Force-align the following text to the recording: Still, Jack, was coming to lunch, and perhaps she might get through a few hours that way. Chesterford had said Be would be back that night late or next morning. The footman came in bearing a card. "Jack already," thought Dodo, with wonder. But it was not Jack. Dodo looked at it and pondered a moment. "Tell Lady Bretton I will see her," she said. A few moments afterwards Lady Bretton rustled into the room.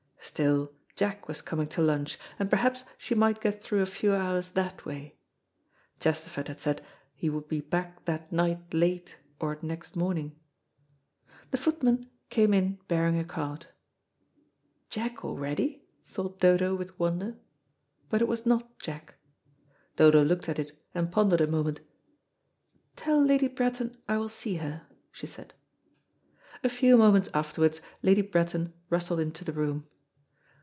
Still, 0.23 0.71
Jack, 0.95 1.27
was 1.27 1.41
coming 1.41 1.67
to 1.67 1.81
lunch, 1.81 2.17
and 2.39 2.49
perhaps 2.49 2.83
she 2.97 3.15
might 3.15 3.41
get 3.41 3.61
through 3.61 3.81
a 3.81 3.85
few 3.87 4.13
hours 4.13 4.49
that 4.49 4.85
way. 4.85 5.17
Chesterford 5.99 6.47
had 6.47 6.61
said 6.61 6.85
Be 7.19 7.29
would 7.29 7.47
be 7.47 7.59
back 7.59 8.05
that 8.05 8.31
night 8.31 8.71
late 8.73 9.17
or 9.39 9.57
next 9.61 9.95
morning. 9.95 10.35
The 11.49 11.57
footman 11.57 12.09
came 12.29 12.53
in 12.53 12.79
bearing 12.87 13.19
a 13.19 13.25
card. 13.25 13.65
"Jack 14.89 15.25
already," 15.25 15.83
thought 16.07 16.39
Dodo, 16.39 16.75
with 16.75 16.97
wonder. 16.99 17.35
But 18.09 18.21
it 18.21 18.27
was 18.27 18.45
not 18.45 18.79
Jack. 18.79 19.15
Dodo 19.97 20.23
looked 20.23 20.47
at 20.47 20.59
it 20.59 20.79
and 20.93 21.11
pondered 21.11 21.41
a 21.41 21.47
moment. 21.47 21.81
"Tell 22.95 23.21
Lady 23.21 23.47
Bretton 23.49 23.97
I 24.07 24.17
will 24.17 24.29
see 24.29 24.57
her," 24.57 24.87
she 25.11 25.27
said. 25.27 25.53
A 26.63 26.69
few 26.69 26.95
moments 26.95 27.27
afterwards 27.33 27.81
Lady 28.01 28.21
Bretton 28.21 28.73
rustled 28.89 29.19
into 29.19 29.43
the 29.43 29.53
room. 29.53 29.87